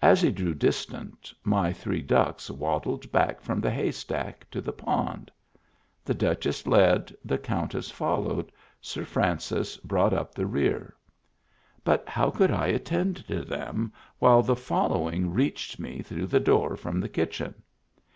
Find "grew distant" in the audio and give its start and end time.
0.30-1.34